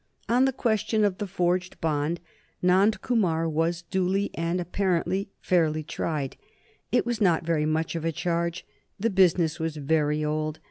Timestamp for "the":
0.45-0.51, 1.19-1.27, 8.99-9.11